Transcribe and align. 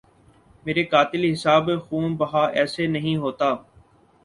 مرے 0.65 0.83
قاتل 0.93 1.21
حساب 1.31 1.65
خوں 1.85 2.07
بہا 2.19 2.43
ایسے 2.59 2.87
نہیں 2.95 3.15
ہوتا 3.17 3.53